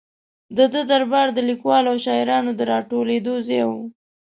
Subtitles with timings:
[0.57, 3.71] د ده دربار د لیکوالو او شاعرانو د را ټولېدو ځای و.